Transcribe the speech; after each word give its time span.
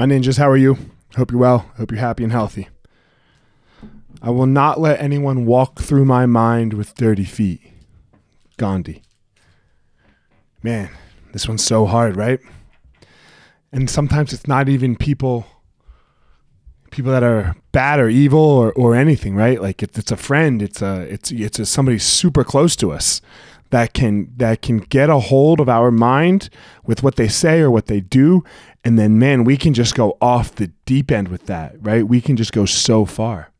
My 0.00 0.06
ninjas, 0.06 0.38
how 0.38 0.48
are 0.48 0.56
you? 0.56 0.78
Hope 1.16 1.30
you're 1.30 1.38
well. 1.38 1.70
Hope 1.76 1.90
you're 1.90 2.00
happy 2.00 2.24
and 2.24 2.32
healthy. 2.32 2.70
I 4.22 4.30
will 4.30 4.46
not 4.46 4.80
let 4.80 4.98
anyone 4.98 5.44
walk 5.44 5.78
through 5.78 6.06
my 6.06 6.24
mind 6.24 6.72
with 6.72 6.94
dirty 6.94 7.26
feet. 7.26 7.60
Gandhi. 8.56 9.02
Man, 10.62 10.88
this 11.32 11.46
one's 11.46 11.62
so 11.62 11.84
hard, 11.84 12.16
right? 12.16 12.40
And 13.72 13.90
sometimes 13.90 14.32
it's 14.32 14.46
not 14.48 14.70
even 14.70 14.96
people 14.96 15.46
people 16.90 17.12
that 17.12 17.22
are 17.22 17.54
bad 17.72 18.00
or 18.00 18.08
evil 18.08 18.40
or, 18.40 18.72
or 18.72 18.94
anything, 18.94 19.34
right? 19.34 19.60
Like 19.60 19.82
it's, 19.82 19.98
it's 19.98 20.12
a 20.12 20.16
friend, 20.16 20.62
it's 20.62 20.82
a 20.82 21.02
it's 21.02 21.30
it's 21.30 21.58
a, 21.58 21.66
somebody 21.66 21.98
super 21.98 22.44
close 22.44 22.76
to 22.76 22.92
us 22.92 23.20
that 23.70 23.94
can 23.94 24.32
that 24.36 24.62
can 24.62 24.78
get 24.78 25.08
a 25.08 25.18
hold 25.18 25.60
of 25.60 25.68
our 25.68 25.90
mind 25.90 26.50
with 26.84 27.02
what 27.02 27.16
they 27.16 27.28
say 27.28 27.60
or 27.60 27.70
what 27.70 27.86
they 27.86 28.00
do. 28.00 28.44
And 28.84 28.98
then 28.98 29.18
man 29.18 29.44
we 29.44 29.56
can 29.56 29.74
just 29.74 29.94
go 29.94 30.16
off 30.20 30.54
the 30.54 30.68
deep 30.84 31.10
end 31.10 31.28
with 31.28 31.46
that 31.46 31.76
right? 31.80 32.06
We 32.06 32.20
can 32.20 32.36
just 32.36 32.52
go 32.52 32.64
so 32.64 33.04
far. 33.04 33.50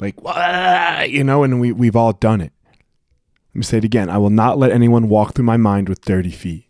Like 0.00 0.16
you 1.08 1.24
know 1.24 1.42
and 1.42 1.60
we, 1.60 1.72
we've 1.72 1.96
all 1.96 2.12
done 2.12 2.40
it. 2.40 2.52
Let 3.54 3.58
me 3.60 3.62
say 3.62 3.78
it 3.78 3.84
again. 3.84 4.10
I 4.10 4.18
will 4.18 4.30
not 4.30 4.58
let 4.58 4.70
anyone 4.72 5.08
walk 5.08 5.34
through 5.34 5.46
my 5.46 5.56
mind 5.56 5.88
with 5.88 6.02
dirty 6.02 6.30
feet. 6.30 6.68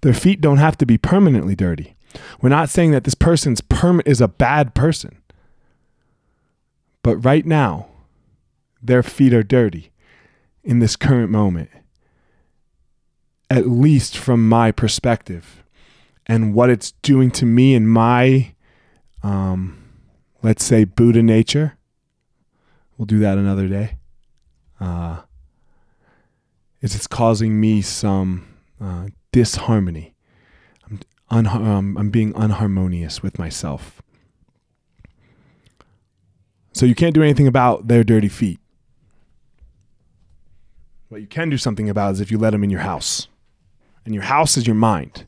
Their 0.00 0.14
feet 0.14 0.40
don't 0.40 0.56
have 0.56 0.78
to 0.78 0.86
be 0.86 0.98
permanently 0.98 1.54
dirty 1.54 1.96
we're 2.40 2.48
not 2.48 2.68
saying 2.68 2.90
that 2.90 3.04
this 3.04 3.14
person's 3.14 3.60
perm 3.60 4.00
is 4.04 4.20
a 4.20 4.28
bad 4.28 4.74
person 4.74 5.20
but 7.02 7.16
right 7.16 7.46
now 7.46 7.86
their 8.82 9.02
feet 9.02 9.34
are 9.34 9.42
dirty 9.42 9.90
in 10.62 10.78
this 10.78 10.96
current 10.96 11.30
moment, 11.30 11.70
at 13.48 13.66
least 13.66 14.16
from 14.16 14.48
my 14.48 14.70
perspective 14.70 15.64
and 16.26 16.54
what 16.54 16.70
it's 16.70 16.92
doing 17.02 17.30
to 17.32 17.46
me 17.46 17.74
and 17.74 17.90
my, 17.90 18.54
um, 19.22 19.82
let's 20.42 20.64
say, 20.64 20.84
Buddha 20.84 21.22
nature. 21.22 21.76
We'll 22.96 23.06
do 23.06 23.18
that 23.20 23.38
another 23.38 23.66
day. 23.66 23.96
Uh, 24.78 25.22
is 26.80 26.94
it's 26.94 27.06
causing 27.06 27.60
me 27.60 27.82
some 27.82 28.46
uh, 28.80 29.08
disharmony. 29.32 30.14
Um, 31.30 31.96
I'm 31.96 32.10
being 32.10 32.32
unharmonious 32.34 33.22
with 33.22 33.38
myself. 33.38 34.02
So 36.72 36.86
you 36.86 36.94
can't 36.94 37.14
do 37.14 37.22
anything 37.22 37.46
about 37.46 37.88
their 37.88 38.02
dirty 38.02 38.28
feet. 38.28 38.58
What 41.08 41.20
you 41.20 41.26
can 41.26 41.50
do 41.50 41.58
something 41.58 41.88
about 41.88 42.12
is 42.12 42.20
if 42.20 42.30
you 42.30 42.38
let 42.38 42.50
them 42.50 42.64
in 42.64 42.70
your 42.70 42.80
house. 42.80 43.28
And 44.04 44.14
your 44.14 44.24
house 44.24 44.56
is 44.56 44.66
your 44.66 44.76
mind. 44.76 45.26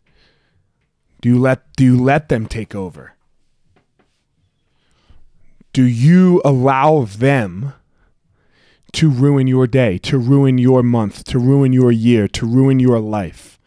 Do 1.21 1.29
you 1.29 1.39
let 1.39 1.73
do 1.77 1.85
you 1.85 2.01
let 2.01 2.29
them 2.29 2.47
take 2.47 2.75
over? 2.75 3.15
Do 5.73 5.85
you 5.85 6.43
allow 6.45 7.05
them 7.05 7.75
to 8.93 9.09
ruin 9.09 9.47
your 9.47 9.67
day, 9.67 9.99
to 9.99 10.19
ruin 10.19 10.59
your 10.59 10.83
month, 10.83 11.25
to 11.25 11.39
ruin 11.39 11.73
your 11.73 11.91
year, 11.91 12.29
to 12.29 12.47
ruin 12.47 12.79
your 12.79 12.99
life? 12.99 13.59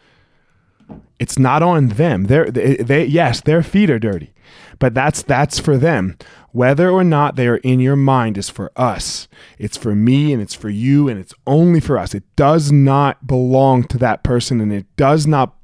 It's 1.19 1.39
not 1.39 1.63
on 1.63 1.89
them. 1.89 2.25
They're, 2.25 2.51
they, 2.51 2.77
they 2.77 3.05
yes, 3.05 3.41
their 3.41 3.63
feet 3.63 3.89
are 3.89 3.99
dirty, 3.99 4.33
but 4.79 4.93
that's 4.93 5.23
that's 5.23 5.59
for 5.59 5.77
them. 5.77 6.17
Whether 6.51 6.89
or 6.89 7.03
not 7.03 7.35
they 7.35 7.47
are 7.47 7.57
in 7.57 7.81
your 7.81 7.97
mind 7.97 8.37
is 8.37 8.49
for 8.49 8.71
us. 8.77 9.27
It's 9.59 9.75
for 9.75 9.93
me 9.93 10.31
and 10.31 10.41
it's 10.41 10.53
for 10.53 10.69
you 10.69 11.09
and 11.09 11.19
it's 11.19 11.33
only 11.45 11.81
for 11.81 11.97
us. 11.97 12.13
It 12.13 12.23
does 12.37 12.71
not 12.71 13.27
belong 13.27 13.83
to 13.85 13.97
that 13.97 14.23
person 14.23 14.61
and 14.61 14.71
it 14.71 14.85
does 14.95 15.27
not 15.27 15.55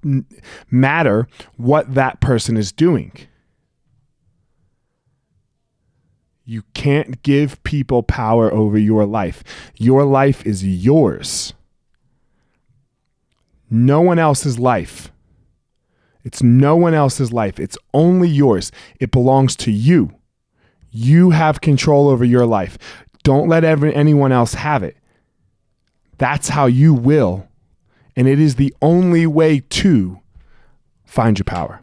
matter 0.70 1.30
what 1.56 1.94
that 1.94 2.20
person 2.20 2.58
is 2.58 2.74
doing. 2.74 3.14
You 6.44 6.64
can't 6.74 7.24
give 7.24 7.64
people 7.64 8.04
power 8.04 8.54
over 8.54 8.78
your 8.78 9.06
life. 9.06 9.46
Your 9.78 10.04
life 10.04 10.46
is 10.46 10.66
yours. 10.66 11.54
No 13.72 14.02
one 14.02 14.20
else's 14.20 14.60
life. 14.60 15.12
It's 16.24 16.44
no 16.44 16.76
one 16.76 16.94
else's 16.94 17.32
life. 17.32 17.60
It's 17.60 17.78
only 17.94 18.28
yours. 18.28 18.72
It 19.00 19.12
belongs 19.12 19.56
to 19.58 19.72
you. 19.72 20.14
You 20.92 21.32
have 21.32 21.62
control 21.62 22.10
over 22.10 22.26
your 22.26 22.46
life. 22.46 22.78
Don't 23.24 23.48
let 23.48 23.64
every, 23.64 23.96
anyone 23.96 24.32
else 24.32 24.54
have 24.56 24.84
it. 24.84 24.98
That's 26.18 26.50
how 26.50 26.66
you 26.66 26.94
will. 26.94 27.48
And 28.16 28.28
it 28.28 28.40
is 28.40 28.56
the 28.56 28.76
only 28.82 29.26
way 29.26 29.62
to 29.62 30.20
find 31.06 31.40
your 31.40 31.46
power. 31.46 31.82